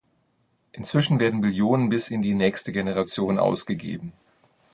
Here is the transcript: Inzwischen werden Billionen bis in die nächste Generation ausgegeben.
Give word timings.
Inzwischen 0.71 1.19
werden 1.19 1.41
Billionen 1.41 1.89
bis 1.89 2.09
in 2.09 2.23
die 2.23 2.33
nächste 2.33 2.71
Generation 2.71 3.37
ausgegeben. 3.37 4.13